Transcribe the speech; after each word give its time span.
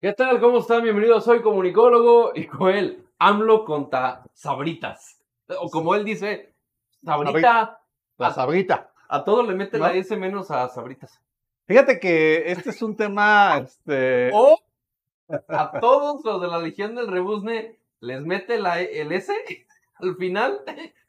¿Qué 0.00 0.14
tal? 0.14 0.40
¿Cómo 0.40 0.58
están? 0.58 0.82
Bienvenidos, 0.82 1.24
soy 1.24 1.42
comunicólogo 1.42 2.32
y 2.34 2.46
con 2.46 2.70
él, 2.70 3.06
AMLO 3.18 3.64
contra 3.66 4.22
Sabritas. 4.32 5.20
O 5.60 5.68
como 5.68 5.94
él 5.94 6.04
dice, 6.04 6.54
Sabrita. 7.04 7.80
La 8.16 8.32
Sabrita. 8.32 8.92
A 9.08 9.24
todos 9.24 9.46
le 9.46 9.54
mete 9.54 9.78
¿No? 9.78 9.86
la 9.86 9.92
S 9.94 10.16
menos 10.16 10.50
a 10.50 10.68
Sabritas. 10.68 11.20
Fíjate 11.66 12.00
que 12.00 12.50
este 12.50 12.70
es 12.70 12.80
un 12.82 12.96
tema, 12.96 13.58
este, 13.58 14.30
O 14.32 14.58
a 15.48 15.78
todos 15.80 16.24
los 16.24 16.40
de 16.40 16.48
la 16.48 16.58
Legión 16.58 16.94
del 16.94 17.08
Rebuzne 17.08 17.78
les 18.00 18.22
mete 18.22 18.58
la, 18.58 18.80
E- 18.80 19.02
el 19.02 19.12
S 19.12 19.32
al 19.96 20.16
final, 20.16 20.60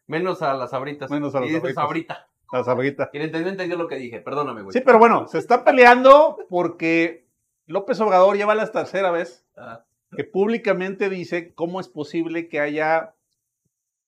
menos 0.08 0.42
a 0.42 0.54
las 0.54 0.72
Sabritas. 0.72 1.10
Menos 1.10 1.34
a 1.34 1.40
las 1.40 1.50
y 1.50 1.54
dice. 1.54 1.74
Sabrita. 1.74 2.28
la 2.52 2.64
Sabrita. 2.66 3.10
Quien 3.10 3.24
entendió, 3.24 3.52
entendió 3.52 3.78
lo 3.78 3.88
que 3.88 3.96
dije. 3.96 4.20
Perdóname, 4.20 4.64
güey. 4.64 4.74
Sí, 4.74 4.82
pero 4.86 5.00
bueno, 5.00 5.28
se 5.28 5.38
está 5.38 5.64
peleando 5.64 6.38
porque 6.50 7.31
López 7.66 8.00
Obrador 8.02 8.36
lleva 8.36 8.56
la 8.56 8.72
tercera 8.72 9.12
vez 9.12 9.46
Ah, 9.62 9.86
que 10.16 10.24
públicamente 10.24 11.10
dice 11.10 11.54
cómo 11.54 11.80
es 11.80 11.88
posible 11.88 12.50
que 12.50 12.60
haya 12.60 13.14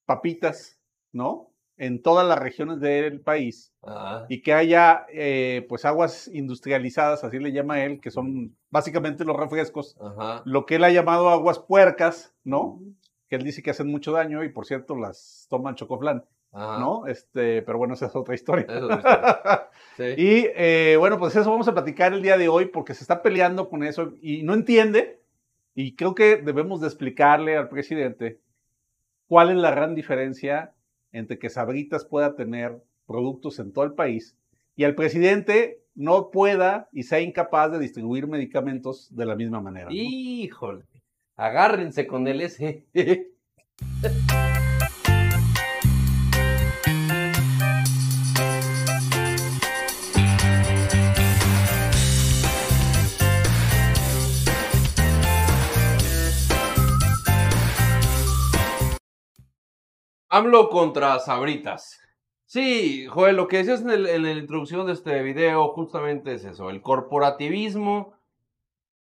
papitas, 0.05 0.80
¿no? 1.12 1.52
En 1.78 2.02
todas 2.02 2.28
las 2.28 2.38
regiones 2.40 2.80
del 2.80 3.22
país 3.22 3.73
ah, 3.84 4.26
y 4.30 4.42
que 4.42 4.54
haya, 4.54 5.05
eh, 5.12 5.66
pues, 5.70 5.86
aguas 5.86 6.28
industrializadas, 6.28 7.23
así 7.23 7.40
le 7.40 7.52
llama 7.52 7.84
él, 7.84 8.00
que 8.02 8.12
son 8.12 8.55
básicamente 8.70 9.26
los 9.26 9.38
refrescos, 9.38 9.95
ajá. 10.00 10.42
lo 10.45 10.66
que 10.66 10.76
él 10.76 10.84
ha 10.84 10.92
llamado 10.92 11.30
aguas 11.30 11.59
puercas, 11.59 12.36
¿no? 12.44 12.80
Que 13.28 13.38
él 13.38 13.44
dice 13.44 13.64
que 13.64 13.72
hacen 13.72 13.90
mucho 13.90 14.12
daño 14.12 14.44
y, 14.44 14.50
por 14.50 14.66
cierto, 14.66 14.95
las 14.95 15.48
toman 15.50 15.76
chocoflán, 15.76 16.26
ajá. 16.54 16.80
¿no? 16.80 17.08
Este, 17.08 17.62
pero 17.64 17.78
bueno, 17.78 17.96
esa 17.96 18.06
es 18.06 18.16
otra 18.16 18.36
historia. 18.36 18.66
Eso 18.70 18.90
es 18.90 18.98
otra 18.98 19.70
Sí. 19.98 20.04
Y 20.18 20.48
eh, 20.56 20.96
bueno, 20.98 21.20
pues 21.20 21.36
eso 21.36 21.52
vamos 21.52 21.68
a 21.68 21.74
platicar 21.74 22.14
el 22.14 22.22
día 22.22 22.38
de 22.38 22.48
hoy 22.48 22.66
porque 22.66 22.94
se 22.94 23.04
está 23.04 23.22
peleando 23.22 23.70
con 23.70 23.84
eso 23.84 24.14
y 24.22 24.44
no 24.44 24.54
entiende. 24.54 25.22
Y 25.76 25.96
creo 25.96 26.16
que 26.16 26.38
debemos 26.38 26.82
de 26.82 26.88
explicarle 26.88 27.58
al 27.58 27.70
presidente 27.70 28.40
cuál 29.28 29.50
es 29.50 29.58
la 29.58 29.72
gran 29.72 29.95
diferencia 29.95 30.73
entre 31.12 31.40
que 31.40 31.50
Sabritas 31.50 32.06
pueda 32.06 32.36
tener 32.36 32.82
productos 33.06 33.60
en 33.60 33.73
todo 33.73 33.86
el 33.86 33.94
país 33.94 34.38
y 34.76 34.84
al 34.84 34.95
presidente 34.95 35.84
no 35.95 36.32
pueda 36.32 36.90
y 36.92 37.04
sea 37.04 37.20
incapaz 37.20 37.72
de 37.72 37.80
distribuir 37.80 38.28
medicamentos 38.28 39.16
de 39.16 39.26
la 39.26 39.36
misma 39.36 39.62
manera. 39.62 39.86
¿no? 39.86 39.92
Híjole. 39.92 40.86
Agárrense 41.36 42.08
con 42.08 42.28
el 42.28 42.42
S. 42.42 42.86
AMLO 60.34 60.70
contra 60.70 61.20
Sabritas. 61.20 62.00
Sí, 62.45 63.06
Joel, 63.08 63.36
lo 63.36 63.48
que 63.48 63.58
decías 63.58 63.81
en, 63.81 63.89
el- 63.92 64.08
en 64.08 64.23
la 64.23 64.31
introducción 64.31 64.86
de 64.88 64.94
este 64.94 65.22
video 65.23 65.70
justamente 65.70 66.34
es 66.34 66.44
eso, 66.44 66.70
el 66.70 66.81
corporativismo 66.81 68.14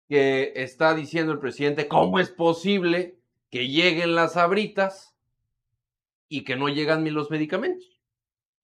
que 0.09 0.53
está 0.57 0.95
diciendo 0.95 1.33
el 1.33 1.41
presidente, 1.41 1.89
¿cómo 1.89 2.21
es 2.21 2.31
posible 2.31 3.19
que 3.51 3.69
lleguen 3.69 4.15
las 4.15 4.35
sabritas 4.35 5.17
y 6.29 6.45
que 6.45 6.55
no 6.57 6.69
llegan 6.69 7.03
ni 7.05 7.11
los 7.11 7.31
medicamentos? 7.31 8.01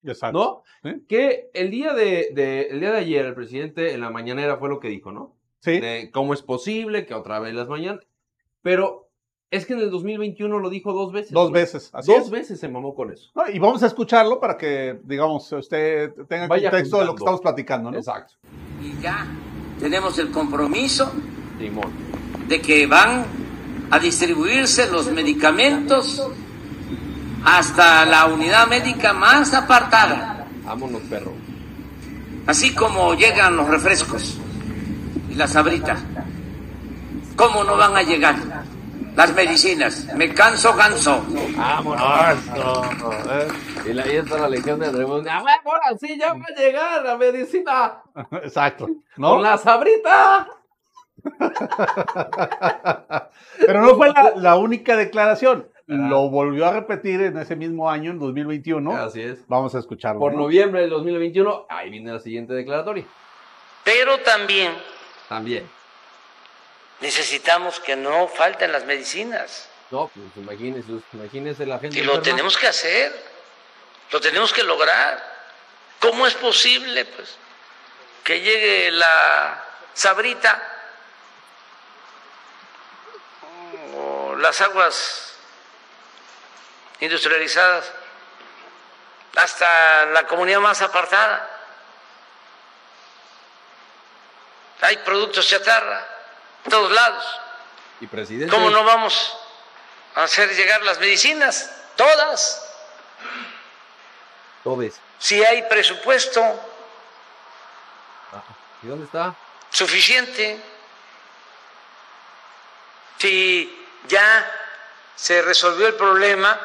Exacto. 0.03 0.63
¿No? 0.83 0.93
Que 1.07 1.49
el 1.53 1.69
día 1.69 1.93
de, 1.93 2.29
de- 2.33 2.67
el 2.71 2.79
día 2.79 2.91
de 2.91 2.99
ayer 2.99 3.25
el 3.25 3.35
presidente 3.35 3.93
en 3.93 4.01
la 4.01 4.09
mañanera 4.09 4.57
fue 4.57 4.69
lo 4.69 4.79
que 4.79 4.89
dijo, 4.89 5.11
¿no? 5.11 5.37
Sí. 5.59 5.79
De 5.79 6.11
cómo 6.11 6.33
es 6.33 6.41
posible 6.41 7.05
que 7.05 7.13
otra 7.13 7.39
vez 7.39 7.53
las 7.53 7.67
mañanas. 7.69 8.05
Pero 8.61 9.02
es 9.51 9.65
que 9.65 9.73
en 9.73 9.79
el 9.79 9.91
2021 9.91 10.59
lo 10.59 10.69
dijo 10.69 10.93
dos 10.93 11.11
veces. 11.13 11.31
Dos 11.31 11.49
güey. 11.51 11.61
veces. 11.61 11.89
Así 11.93 12.11
Dos 12.11 12.23
es. 12.25 12.29
veces 12.31 12.59
se 12.59 12.67
mamó 12.67 12.95
con 12.95 13.11
eso. 13.11 13.29
No, 13.35 13.43
y 13.49 13.59
vamos 13.59 13.83
a 13.83 13.87
escucharlo 13.87 14.39
para 14.39 14.57
que, 14.57 14.99
digamos, 15.03 15.51
usted 15.51 16.11
tenga 16.27 16.47
Vaya 16.47 16.71
contexto 16.71 16.99
de 16.99 17.05
lo 17.05 17.13
que 17.15 17.19
estamos 17.19 17.41
platicando, 17.41 17.91
¿no? 17.91 17.97
Exacto. 17.97 18.33
Y 18.81 18.99
ya 19.01 19.27
tenemos 19.79 20.17
el 20.17 20.31
compromiso 20.31 21.11
Simón. 21.59 21.91
de 22.47 22.61
que 22.61 22.87
van 22.87 23.25
a 23.91 23.99
distribuirse 23.99 24.89
los 24.91 25.11
medicamentos 25.11 26.25
hasta 27.45 28.05
la 28.05 28.25
unidad 28.25 28.67
médica 28.67 29.13
más 29.13 29.53
apartada, 29.53 30.47
Vámonos, 30.63 31.01
perro. 31.03 31.33
así 32.47 32.73
como 32.73 33.13
llegan 33.13 33.55
los 33.57 33.67
refrescos 33.67 34.39
y 35.29 35.35
las 35.35 35.51
sabritas. 35.51 35.99
¿Cómo 37.35 37.63
no 37.63 37.75
van 37.77 37.95
a 37.97 38.01
llegar 38.03 38.62
las 39.15 39.33
medicinas? 39.33 40.07
Me 40.15 40.33
canso, 40.33 40.73
ganso. 40.75 41.23
Vámonos. 41.55 42.37
Y 43.85 43.99
ahí 43.99 44.15
está 44.17 44.39
la 44.39 44.49
legión 44.49 44.79
de 44.79 44.91
rebelde. 44.91 45.29
¡Ah, 45.29 45.43
ahora 45.65 45.97
sí 45.99 46.17
ya 46.17 46.33
va 46.33 46.45
a 46.45 46.59
llegar 46.59 47.03
la 47.03 47.17
medicina! 47.17 48.01
Exacto. 48.43 48.87
¿no? 49.17 49.31
¡Con 49.31 49.43
la 49.43 49.57
sabrita! 49.57 50.47
Pero 53.65 53.81
no 53.81 53.95
fue 53.95 54.09
la, 54.09 54.33
la 54.35 54.55
única 54.55 54.95
declaración. 54.95 55.67
Ah. 55.89 56.07
Lo 56.09 56.29
volvió 56.29 56.65
a 56.65 56.71
repetir 56.71 57.21
en 57.21 57.37
ese 57.37 57.55
mismo 57.55 57.89
año, 57.89 58.11
en 58.11 58.19
2021. 58.19 58.95
Así 58.95 59.21
es. 59.21 59.45
Vamos 59.47 59.75
a 59.75 59.79
escucharlo. 59.79 60.19
Por 60.19 60.33
¿no? 60.33 60.39
noviembre 60.39 60.81
del 60.81 60.89
2021, 60.89 61.65
ahí 61.69 61.89
viene 61.89 62.13
la 62.13 62.19
siguiente 62.19 62.53
declaratoria. 62.53 63.05
Pero 63.83 64.17
también 64.19 64.71
También. 65.27 65.63
Necesitamos 67.03 67.81
que 67.81 67.97
no 67.97 68.29
falten 68.29 68.71
las 68.71 68.85
medicinas. 68.85 69.67
No, 69.91 70.07
pues 70.07 70.25
imagínese, 70.37 70.89
imagínese 71.11 71.65
la 71.65 71.77
gente. 71.77 71.99
Y 71.99 72.01
lo 72.01 72.13
enferma. 72.15 72.23
tenemos 72.23 72.57
que 72.57 72.67
hacer, 72.67 73.13
lo 74.09 74.21
tenemos 74.21 74.53
que 74.53 74.63
lograr. 74.63 75.21
¿Cómo 75.99 76.25
es 76.25 76.33
posible, 76.33 77.03
pues, 77.05 77.35
que 78.23 78.39
llegue 78.39 78.91
la 78.91 79.61
sabrita 79.93 80.61
o 83.95 84.35
las 84.35 84.61
aguas 84.61 85.35
industrializadas 87.01 87.91
hasta 89.35 90.05
la 90.05 90.25
comunidad 90.25 90.59
más 90.61 90.81
apartada? 90.81 91.49
Hay 94.81 94.97
productos 94.97 95.47
chatarra 95.47 96.12
en 96.65 96.71
todos 96.71 96.91
lados. 96.91 97.25
Y 98.01 98.07
presidente. 98.07 98.53
¿Cómo 98.53 98.69
no 98.69 98.83
vamos 98.83 99.37
a 100.15 100.23
hacer 100.23 100.53
llegar 100.55 100.81
las 100.83 100.99
medicinas? 100.99 101.69
Todas. 101.95 102.65
Todes. 104.63 104.99
Si 105.19 105.43
hay 105.43 105.63
presupuesto 105.63 106.41
Ah, 108.33 108.41
¿Y 108.81 108.87
dónde 108.87 109.05
está? 109.05 109.35
suficiente, 109.69 110.59
si 113.19 113.87
ya 114.07 114.51
se 115.15 115.41
resolvió 115.41 115.87
el 115.87 115.95
problema 115.95 116.59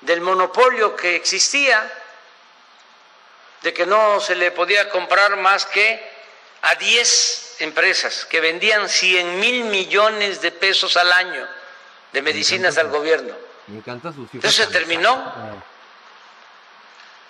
del 0.00 0.20
monopolio 0.20 0.94
que 0.96 1.16
existía, 1.16 1.92
de 3.62 3.74
que 3.74 3.86
no 3.86 4.20
se 4.20 4.34
le 4.36 4.50
podía 4.52 4.88
comprar 4.88 5.36
más 5.36 5.66
que 5.66 6.10
a 6.62 6.74
10 6.76 7.47
empresas 7.60 8.24
que 8.24 8.40
vendían 8.40 8.88
100 8.88 9.40
mil 9.40 9.64
millones 9.64 10.40
de 10.40 10.52
pesos 10.52 10.96
al 10.96 11.12
año 11.12 11.46
de 12.12 12.22
medicinas 12.22 12.78
al 12.78 12.88
gobierno. 12.88 13.34
Me 13.66 13.78
encanta 13.78 14.12
sus 14.12 14.30
cifras. 14.30 14.34
Entonces 14.34 14.66
se 14.66 14.72
terminó. 14.72 15.62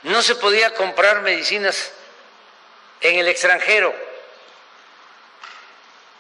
No 0.05 0.23
se 0.23 0.37
podía 0.37 0.75
comprar 0.75 1.23
medicinas 1.23 1.93
en 3.01 3.19
el 3.19 3.29
extranjero. 3.29 3.95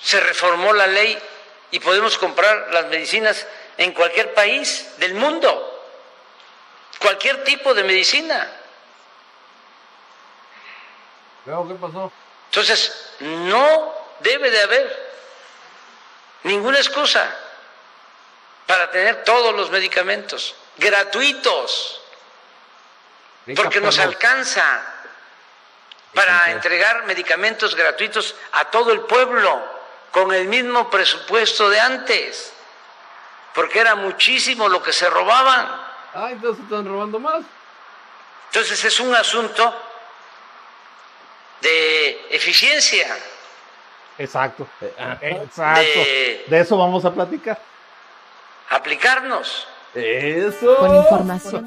Se 0.00 0.20
reformó 0.20 0.72
la 0.72 0.86
ley 0.86 1.18
y 1.70 1.80
podemos 1.80 2.18
comprar 2.18 2.72
las 2.72 2.86
medicinas 2.86 3.46
en 3.76 3.92
cualquier 3.92 4.34
país 4.34 4.88
del 4.98 5.14
mundo. 5.14 5.74
Cualquier 6.98 7.44
tipo 7.44 7.74
de 7.74 7.84
medicina. 7.84 8.52
Luego, 11.46 11.68
¿qué 11.68 11.74
pasó? 11.74 12.12
Entonces, 12.50 13.12
no 13.20 13.97
debe 14.20 14.50
de 14.50 14.62
haber 14.62 15.08
ninguna 16.44 16.78
excusa 16.78 17.34
para 18.66 18.90
tener 18.90 19.24
todos 19.24 19.54
los 19.54 19.70
medicamentos 19.70 20.54
gratuitos, 20.76 22.00
porque 23.56 23.80
nos 23.80 23.98
alcanza 23.98 24.84
para 26.14 26.50
entregar 26.50 27.04
medicamentos 27.04 27.74
gratuitos 27.74 28.34
a 28.52 28.66
todo 28.66 28.92
el 28.92 29.00
pueblo 29.02 29.62
con 30.10 30.32
el 30.32 30.48
mismo 30.48 30.90
presupuesto 30.90 31.68
de 31.70 31.80
antes, 31.80 32.52
porque 33.54 33.80
era 33.80 33.94
muchísimo 33.94 34.68
lo 34.68 34.82
que 34.82 34.92
se 34.92 35.08
robaban. 35.08 35.66
Ah, 36.14 36.28
entonces 36.30 36.64
están 36.64 36.86
robando 36.86 37.18
más. 37.18 37.44
Entonces 38.46 38.82
es 38.84 39.00
un 39.00 39.14
asunto 39.14 39.74
de 41.60 42.26
eficiencia. 42.30 43.16
Exacto. 44.18 44.66
Eh, 44.80 44.92
ah, 44.98 45.18
Exacto. 45.22 45.82
de 46.00 46.40
De 46.56 46.60
eso 46.60 46.76
vamos 46.76 47.04
a 47.04 47.14
platicar. 47.14 47.58
aplicarnos. 48.70 49.66
Eso. 49.94 50.76
Con 50.76 50.94
información. 50.96 51.66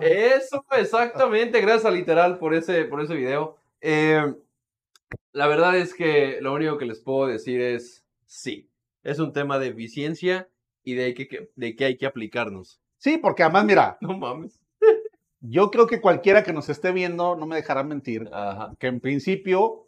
Eso, 0.00 0.64
exactamente. 0.72 1.60
Gracias 1.60 1.84
a 1.84 1.90
Literal 1.90 2.38
por 2.38 2.54
ese, 2.54 2.84
por 2.86 3.00
ese 3.02 3.14
video. 3.14 3.56
Eh, 3.80 4.22
la 5.32 5.46
verdad 5.46 5.76
es 5.76 5.94
que 5.94 6.38
lo 6.40 6.54
único 6.54 6.78
que 6.78 6.86
les 6.86 7.00
puedo 7.00 7.26
decir 7.26 7.60
es 7.60 8.04
sí. 8.26 8.70
Es 9.02 9.18
un 9.18 9.32
tema 9.32 9.58
de 9.58 9.68
eficiencia 9.68 10.48
y 10.84 10.94
de 10.94 11.14
que, 11.14 11.28
que- 11.28 11.50
de 11.56 11.76
que 11.76 11.84
hay 11.84 11.96
que 11.96 12.06
aplicarnos. 12.06 12.80
Sí, 12.98 13.18
porque 13.18 13.42
además, 13.42 13.64
mira, 13.64 13.98
No 14.00 14.16
mames. 14.16 14.58
yo 15.40 15.70
creo 15.70 15.86
que 15.86 16.00
cualquiera 16.00 16.42
que 16.42 16.52
nos 16.52 16.68
esté 16.68 16.92
viendo 16.92 17.36
no 17.36 17.46
me 17.46 17.56
dejará 17.56 17.82
mentir, 17.82 18.28
Ajá. 18.32 18.72
que 18.78 18.86
en 18.86 19.00
principio 19.00 19.86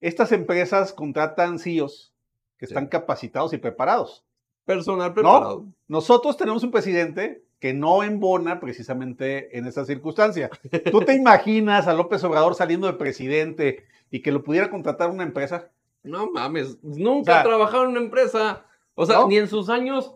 estas 0.00 0.32
empresas 0.32 0.92
contratan 0.92 1.58
CEOs 1.58 2.12
que 2.58 2.66
Sí. 2.66 2.72
están 2.72 2.86
capacitados 2.86 3.52
y 3.52 3.58
preparados. 3.58 4.24
Personal 4.64 5.12
preparado. 5.14 5.66
Nosotros 5.88 6.36
tenemos 6.36 6.62
un 6.64 6.70
presidente 6.70 7.44
que 7.60 7.72
no 7.72 8.02
embona 8.02 8.60
precisamente 8.60 9.56
en 9.56 9.66
esa 9.66 9.84
circunstancia. 9.84 10.50
¿Tú 10.90 11.00
te 11.00 11.14
imaginas 11.14 11.86
a 11.86 11.94
López 11.94 12.22
Obrador 12.24 12.54
saliendo 12.54 12.86
de 12.86 12.94
presidente 12.94 13.86
y 14.10 14.20
que 14.22 14.32
lo 14.32 14.42
pudiera 14.42 14.70
contratar 14.70 15.10
una 15.10 15.22
empresa? 15.22 15.70
No 16.02 16.30
mames. 16.30 16.78
Nunca 16.82 17.20
O 17.20 17.34
sea, 17.34 17.40
ha 17.40 17.44
trabajado 17.44 17.84
en 17.84 17.90
una 17.90 18.00
empresa. 18.00 18.64
O 18.94 19.06
sea, 19.06 19.20
¿no? 19.20 19.28
ni 19.28 19.36
en 19.38 19.48
sus 19.48 19.68
años, 19.68 20.14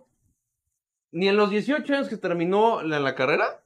ni 1.12 1.28
en 1.28 1.36
los 1.36 1.50
18 1.50 1.92
años 1.94 2.08
que 2.08 2.16
terminó 2.16 2.82
la, 2.82 3.00
la 3.00 3.14
carrera, 3.14 3.62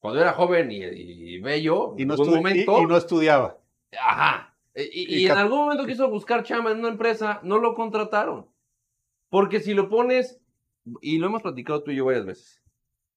cuando 0.00 0.20
era 0.20 0.32
joven 0.32 0.70
y, 0.70 0.76
y 0.82 1.40
bello, 1.40 1.94
Y 1.96 2.04
no, 2.06 2.14
en 2.14 2.20
algún 2.20 2.26
estu- 2.28 2.32
y- 2.32 2.36
momento. 2.36 2.82
y 2.82 2.86
no 2.86 2.96
estudiaba. 2.96 3.58
Ajá. 4.00 4.51
Y, 4.74 5.22
y- 5.22 5.26
en 5.26 5.32
algún 5.38 5.58
momento 5.58 5.86
quiso 5.86 6.08
buscar 6.08 6.42
chamba 6.44 6.70
en 6.72 6.78
una 6.78 6.88
empresa, 6.88 7.40
no 7.42 7.58
lo 7.58 7.74
contrataron. 7.74 8.46
Porque 9.28 9.60
si 9.60 9.74
lo 9.74 9.88
pones, 9.88 10.40
y 11.00 11.18
lo 11.18 11.26
hemos 11.26 11.42
platicado 11.42 11.82
tú 11.82 11.90
y 11.90 11.96
yo 11.96 12.04
varias 12.06 12.24
veces, 12.26 12.62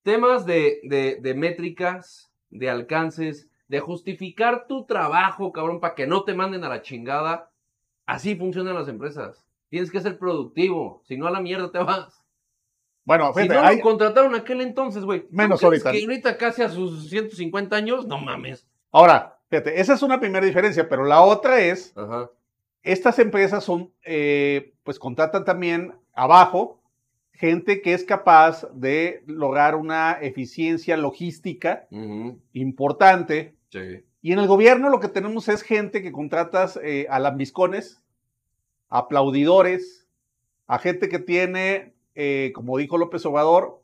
temas 0.04 0.46
de, 0.46 0.80
de, 0.84 1.18
de 1.22 1.34
métricas, 1.34 2.32
de 2.50 2.70
alcances, 2.70 3.50
de 3.68 3.80
justificar 3.80 4.68
tu 4.68 4.86
trabajo, 4.86 5.52
cabrón, 5.52 5.80
para 5.80 5.96
que 5.96 6.08
no 6.08 6.24
te 6.24 6.34
manden 6.34 6.64
a 6.64 6.70
la 6.70 6.82
chingada, 6.82 7.52
así 8.06 8.36
funcionan 8.36 8.76
las 8.76 8.88
empresas. 8.88 9.46
Tienes 9.70 9.92
que 9.92 10.00
ser 10.02 10.18
productivo, 10.20 11.02
si 11.06 11.18
no 11.18 11.26
a 11.28 11.32
la 11.32 11.40
mierda 11.42 11.72
te 11.72 11.80
vas. 11.80 12.22
Bueno, 13.04 13.34
Si 13.34 13.42
fíjate, 13.42 13.60
no 13.62 13.66
hay- 13.68 13.78
lo 13.78 13.84
contrataron 13.84 14.36
aquel 14.36 14.62
entonces, 14.62 15.04
güey. 15.04 15.22
¿tú 15.22 15.28
Menos 15.32 15.64
ahorita. 15.64 15.92
Que 15.92 16.02
ahorita 16.04 16.38
casi 16.38 16.62
a 16.64 16.70
sus 16.70 17.10
150 17.10 17.76
años, 17.76 18.06
no 18.08 18.18
mames. 18.20 18.68
ahora, 18.92 19.35
fíjate, 19.50 19.80
esa 19.80 19.94
es 19.94 20.02
una 20.02 20.20
primera 20.20 20.46
diferencia, 20.46 20.88
pero 20.90 21.04
la 21.06 21.22
otra 21.22 21.60
es, 21.62 21.94
Ajá. 21.96 22.30
estas 22.84 23.20
empresas 23.20 23.64
son, 23.64 23.92
eh, 24.04 24.74
pues 24.84 25.00
contratan 25.00 25.46
también 25.46 25.94
abajo 26.14 26.82
gente 27.36 27.82
que 27.82 27.94
es 27.94 28.04
capaz 28.04 28.68
de 28.74 29.24
lograr 29.28 29.76
una 29.76 30.14
eficiencia 30.14 30.96
logística 30.98 31.88
importante. 32.54 33.56
Sí. 33.70 34.04
Y 34.22 34.32
en 34.32 34.40
el 34.40 34.48
gobierno 34.48 34.90
lo 34.90 35.00
que 35.00 35.10
tenemos 35.10 35.50
es 35.50 35.62
gente 35.62 36.02
que 36.02 36.12
contratas 36.12 36.80
eh, 36.82 37.08
a 37.10 37.20
lambiscones, 37.20 38.02
aplaudidores, 38.90 40.08
a 40.68 40.80
gente 40.80 41.10
que 41.10 41.20
tiene, 41.20 41.94
eh, 42.16 42.52
como 42.56 42.78
dijo 42.78 42.98
López 42.98 43.26
Obrador, 43.26 43.82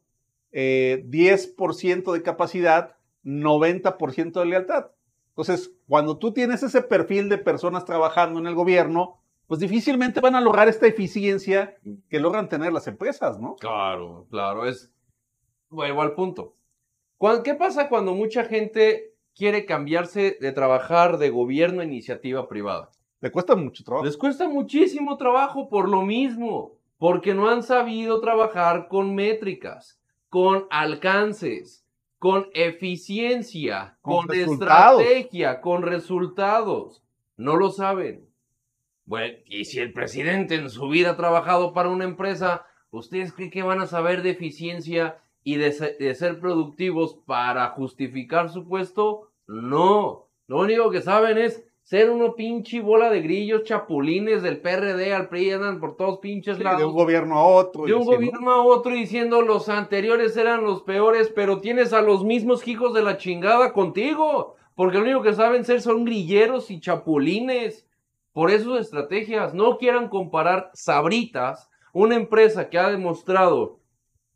eh, 0.52 1.04
10% 1.10 2.14
de 2.14 2.24
capacidad, 2.24 2.96
90% 3.24 4.40
de 4.40 4.46
lealtad. 4.46 4.88
Entonces, 5.32 5.72
cuando 5.88 6.18
tú 6.18 6.34
tienes 6.34 6.62
ese 6.62 6.82
perfil 6.82 7.30
de 7.30 7.38
personas 7.38 7.86
trabajando 7.86 8.40
en 8.40 8.48
el 8.48 8.56
gobierno, 8.56 9.22
pues 9.48 9.60
difícilmente 9.60 10.20
van 10.22 10.36
a 10.36 10.42
lograr 10.42 10.68
esta 10.68 10.88
eficiencia 10.88 11.76
que 12.10 12.20
logran 12.20 12.48
tener 12.48 12.72
las 12.72 12.88
empresas, 12.88 13.40
¿no? 13.40 13.56
Claro, 13.56 14.28
claro, 14.30 14.66
es. 14.66 14.92
Vuelvo 15.70 16.02
al 16.02 16.14
punto. 16.14 16.56
¿Qué 17.44 17.54
pasa 17.56 17.88
cuando 17.88 18.14
mucha 18.14 18.46
gente 18.46 19.14
quiere 19.36 19.66
cambiarse 19.66 20.38
de 20.42 20.52
trabajar 20.52 21.18
de 21.18 21.30
gobierno 21.30 21.82
a 21.82 21.86
iniciativa 21.86 22.48
privada? 22.48 22.92
Le 23.20 23.32
cuesta 23.32 23.56
mucho 23.56 23.84
trabajo. 23.84 24.06
Les 24.06 24.18
cuesta 24.18 24.50
muchísimo 24.50 25.18
trabajo 25.18 25.70
por 25.70 25.88
lo 25.88 26.02
mismo, 26.02 26.78
porque 26.98 27.34
no 27.34 27.50
han 27.50 27.62
sabido 27.62 28.20
trabajar 28.20 28.88
con 28.88 29.14
métricas, 29.16 30.02
con 30.30 30.66
alcances, 30.70 31.81
con 32.22 32.50
eficiencia, 32.54 33.98
Con 34.04 34.32
estrategia, 34.32 35.60
con 35.60 35.82
resultados. 35.82 37.02
No 37.36 37.56
lo 37.56 37.72
saben. 37.72 38.30
Bueno, 39.06 39.40
y 39.48 39.66
si 39.66 39.80
el 39.80 39.92
presidente 39.92 40.54
en 40.54 40.70
su 40.70 40.88
vida 40.88 41.10
ha 41.10 41.18
trabajado 41.18 41.74
para 41.74 41.90
una 41.90 42.04
empresa, 42.04 42.68
¿ustedes 42.92 43.34
creen 43.34 43.50
que 43.50 43.64
van 43.64 43.82
a 43.82 43.88
saber 43.88 44.22
de 44.22 44.30
eficiencia 44.30 45.18
y 45.44 45.56
de 45.56 46.14
ser 46.14 46.40
productivos 46.40 47.18
para 47.26 47.68
justificar 47.70 48.52
su 48.52 48.68
puesto? 48.68 49.32
No. 49.48 50.28
Lo 50.46 50.60
único 50.60 50.92
que 50.92 51.02
saben 51.02 51.40
es 51.40 51.66
ser 51.84 52.10
uno 52.10 52.36
pinche 52.36 52.80
bola 52.80 53.10
de 53.10 53.22
grillos 53.22 53.64
chapulines 53.64 54.44
del 54.44 54.62
PRD 54.62 55.14
al 55.14 55.28
PRI, 55.30 55.52
andan 55.52 55.80
por 55.80 55.98
todos 55.98 56.20
pinches 56.20 56.58
Sí, 56.58 56.64
lados. 56.64 56.80
de 56.80 56.86
un 56.86 56.94
gobierno 56.94 57.38
a 57.38 57.44
otro. 57.44 57.86
De 57.86 57.94
un 57.94 58.06
gobierno 58.06 58.52
a 58.52 58.64
otro 58.64 58.94
diciendo 58.94 59.42
los 59.42 59.68
anteriores 59.68 60.38
eran 60.38 60.64
los 60.64 60.84
peores, 60.84 61.32
pero 61.36 61.60
tienes 61.60 61.92
a 61.94 62.02
los 62.02 62.24
mismos 62.24 62.68
hijos 62.68 62.94
de 62.94 63.02
la 63.04 63.18
chingada 63.18 63.74
contigo. 63.74 64.56
Porque 64.76 64.98
lo 64.98 65.04
único 65.04 65.22
que 65.22 65.34
saben 65.34 65.66
ser 65.66 65.82
son 65.82 66.06
grilleros 66.06 66.72
y 66.72 66.80
chapulines. 66.80 67.86
Por 68.32 68.52
eso 68.52 68.66
sus 68.72 68.80
estrategias. 68.80 69.54
No 69.54 69.78
quieran 69.78 70.08
comparar 70.08 70.72
Sabritas, 70.74 71.70
una 71.94 72.16
empresa 72.16 72.70
que 72.70 72.80
ha 72.80 72.90
demostrado 72.90 73.80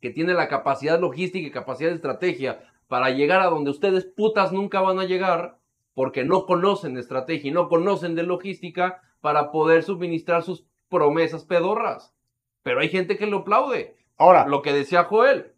que 0.00 0.10
tiene 0.10 0.34
la 0.34 0.48
capacidad 0.48 1.00
logística 1.00 1.46
y 1.46 1.50
capacidad 1.50 1.88
de 1.88 1.96
estrategia 1.96 2.60
para 2.86 3.10
llegar 3.10 3.40
a 3.40 3.46
donde 3.46 3.70
ustedes 3.70 4.04
putas 4.04 4.52
nunca 4.52 4.80
van 4.82 5.00
a 5.00 5.04
llegar, 5.04 5.58
porque 5.96 6.24
no 6.24 6.44
conocen 6.44 6.92
de 6.92 7.00
estrategia 7.00 7.48
y 7.48 7.54
no 7.54 7.70
conocen 7.70 8.14
de 8.14 8.22
logística 8.22 9.00
para 9.22 9.50
poder 9.50 9.82
suministrar 9.82 10.42
sus 10.42 10.66
promesas 10.90 11.46
pedorras. 11.46 12.14
Pero 12.62 12.80
hay 12.80 12.90
gente 12.90 13.16
que 13.16 13.26
lo 13.26 13.38
aplaude. 13.38 13.96
Ahora, 14.18 14.46
Lo 14.46 14.60
que 14.60 14.74
decía 14.74 15.04
Joel, 15.04 15.54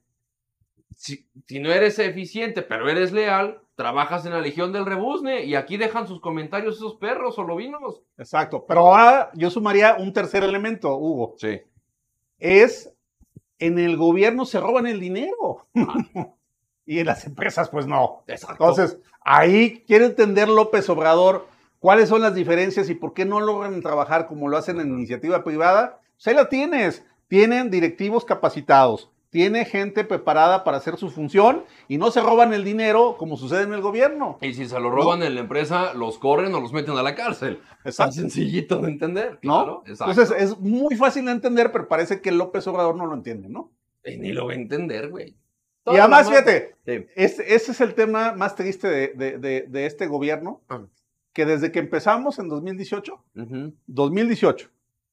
si, 0.94 1.26
si 1.49 1.58
no 1.58 1.73
eres 1.73 1.99
eficiente, 1.99 2.62
pero 2.62 2.88
eres 2.88 3.11
leal, 3.11 3.62
trabajas 3.75 4.26
en 4.26 4.32
la 4.32 4.40
Legión 4.40 4.73
del 4.73 4.87
Rebuzne 4.87 5.43
y 5.43 5.56
aquí 5.56 5.76
dejan 5.76 6.06
sus 6.06 6.20
comentarios 6.20 6.76
esos 6.76 6.94
perros 6.94 7.37
o 7.41 7.43
lobinos. 7.43 8.02
exacto. 8.17 8.64
Pero 8.64 8.94
ahora 8.94 9.32
yo 9.34 9.50
sumaría 9.50 9.96
un 9.99 10.12
tercer 10.12 10.44
elemento, 10.44 10.96
Hugo. 10.96 11.34
Sí. 11.37 11.62
Es 12.38 12.94
en 13.58 13.81
el 13.81 13.96
gobierno 13.96 14.44
se 14.44 14.60
roban 14.60 14.86
el 14.86 15.01
dinero. 15.01 15.67
Y 16.88 17.00
en 17.00 17.06
las 17.06 17.26
empresas, 17.26 17.68
pues 17.68 17.86
no. 17.86 18.22
Exacto. 18.26 18.54
Entonces, 18.54 18.98
ahí 19.20 19.84
quiere 19.86 20.06
entender 20.06 20.48
López 20.48 20.88
Obrador 20.88 21.46
cuáles 21.80 22.08
son 22.08 22.22
las 22.22 22.34
diferencias 22.34 22.88
y 22.88 22.94
por 22.94 23.12
qué 23.12 23.26
no 23.26 23.40
logran 23.40 23.82
trabajar 23.82 24.26
como 24.26 24.48
lo 24.48 24.56
hacen 24.56 24.80
en 24.80 24.88
iniciativa 24.88 25.44
privada. 25.44 26.00
Pues 26.16 26.28
ahí 26.28 26.34
la 26.34 26.48
tienes. 26.48 27.04
Tienen 27.28 27.70
directivos 27.70 28.24
capacitados, 28.24 29.10
tiene 29.28 29.66
gente 29.66 30.02
preparada 30.02 30.64
para 30.64 30.78
hacer 30.78 30.96
su 30.96 31.10
función 31.10 31.62
y 31.88 31.98
no 31.98 32.10
se 32.10 32.22
roban 32.22 32.54
el 32.54 32.64
dinero 32.64 33.16
como 33.18 33.36
sucede 33.36 33.64
en 33.64 33.74
el 33.74 33.82
gobierno. 33.82 34.38
y 34.40 34.54
si 34.54 34.66
se 34.66 34.80
lo 34.80 34.88
roban 34.90 35.22
en 35.22 35.34
la 35.34 35.42
empresa, 35.42 35.92
los 35.92 36.18
corren 36.18 36.54
o 36.54 36.60
los 36.60 36.72
meten 36.72 36.96
a 36.96 37.02
la 37.02 37.14
cárcel. 37.14 37.58
Tan 37.58 37.76
Exacto. 37.84 38.12
sencillito 38.12 38.78
de 38.78 38.88
entender. 38.90 39.38
¿No? 39.42 39.62
claro, 39.62 39.82
exacto. 39.84 40.12
Entonces 40.12 40.42
es 40.42 40.58
muy 40.58 40.96
fácil 40.96 41.26
de 41.26 41.32
entender, 41.32 41.70
pero 41.70 41.86
parece 41.86 42.22
que 42.22 42.32
López 42.32 42.66
Obrador 42.66 42.96
no 42.96 43.04
lo 43.04 43.12
entiende, 43.12 43.50
¿no? 43.50 43.72
Y 44.06 44.16
ni 44.16 44.32
lo 44.32 44.46
va 44.46 44.52
a 44.52 44.56
entender, 44.56 45.10
güey. 45.10 45.36
Y 45.94 45.98
además, 45.98 46.28
fíjate, 46.28 46.74
Sí. 46.86 47.06
Ese, 47.16 47.54
ese 47.54 47.72
es 47.72 47.80
el 47.82 47.94
tema 47.94 48.32
más 48.32 48.54
triste 48.54 48.88
de, 48.88 49.08
de- 49.14 49.38
de- 49.38 49.66
de 49.68 49.86
este 49.86 50.06
gobierno, 50.06 50.62
Ah. 50.68 50.82
que 51.34 51.44
desde 51.44 51.70
que 51.70 51.78
empezamos 51.80 52.38
en 52.38 52.48
2018, 52.48 53.22
Ujú. 53.36 53.72
2018, 53.86 54.70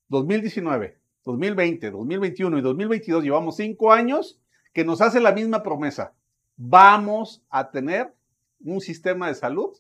2019, 0.07 0.97
2020, 1.25 1.91
2021 1.91 2.57
y 2.57 2.61
2022, 2.61 3.23
llevamos 3.23 3.57
cinco 3.57 3.91
años 3.91 4.39
que 4.73 4.85
nos 4.85 5.01
hace 5.01 5.19
la 5.19 5.31
misma 5.31 5.63
promesa. 5.63 6.13
Vamos 6.57 7.43
a 7.49 7.69
tener 7.71 8.13
un 8.63 8.79
sistema 8.81 9.27
de 9.27 9.35
salud 9.35 9.75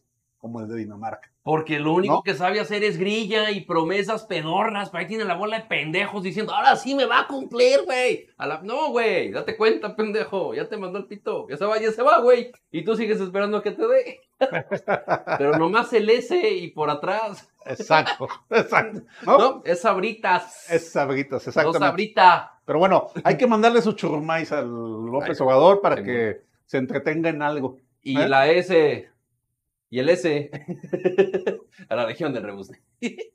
como 0.45 0.61
el 0.61 0.67
de 0.67 0.75
Dinamarca. 0.75 1.31
Porque 1.41 1.79
lo 1.79 1.93
único 1.93 2.13
¿No? 2.15 2.21
que 2.21 2.35
sabe 2.35 2.59
hacer 2.59 2.83
es 2.83 2.99
grilla 2.99 3.49
y 3.49 3.61
promesas 3.61 4.25
pedorras. 4.25 4.91
Para 4.91 5.01
ahí 5.01 5.07
tiene 5.07 5.25
la 5.25 5.33
bola 5.35 5.57
de 5.57 5.65
pendejos 5.65 6.21
diciendo, 6.21 6.53
ahora 6.53 6.75
sí 6.75 6.93
me 6.93 7.05
va 7.05 7.21
a 7.21 7.27
cumplir, 7.27 7.79
güey. 7.83 8.27
La- 8.37 8.61
No, 8.61 8.89
güey, 8.91 9.31
date 9.31 9.57
cuenta, 9.57 9.95
pendejo. 9.95 10.53
Ya 10.53 10.69
te 10.69 10.77
mandó 10.77 10.99
el 10.99 11.05
pito. 11.07 11.47
Ya 11.49 11.57
se 11.57 11.65
va, 11.65 11.79
ya 11.81 11.91
se 11.91 12.03
va, 12.03 12.19
güey. 12.21 12.51
Y 12.71 12.83
tú 12.83 12.95
sigues 12.95 13.19
esperando 13.19 13.57
a 13.57 13.63
que 13.63 13.71
te 13.71 13.87
dé. 13.87 14.19
Pero 15.39 15.57
nomás 15.57 15.91
el 15.93 16.07
S 16.11 16.47
y 16.47 16.67
por 16.69 16.91
atrás. 16.91 17.49
Exacto, 17.65 18.27
exacto. 18.51 19.01
¿No? 19.25 19.37
No, 19.39 19.61
es 19.65 19.81
sabritas. 19.81 20.69
Es 20.69 20.91
sabritas, 20.91 21.43
No 21.45 21.49
exactamente. 21.49 21.79
sabrita. 21.79 22.59
Pero 22.65 22.77
bueno, 22.77 23.07
hay 23.23 23.35
que 23.37 23.47
mandarle 23.47 23.81
su 23.81 23.93
churrumais 23.93 24.51
al 24.51 24.67
López 24.67 25.41
Obrador 25.41 25.81
para 25.81 26.03
que 26.03 26.41
se 26.65 26.77
entretenga 26.77 27.29
en 27.29 27.41
algo. 27.41 27.77
Y 28.03 28.19
¿Eh? 28.19 28.29
la 28.29 28.47
S. 28.51 29.09
Y 29.95 29.99
el 29.99 30.09
S. 30.09 30.51
a 31.87 31.95
la 31.95 32.05
región 32.05 32.33
del 32.33 32.43
rebusne. 32.43 32.81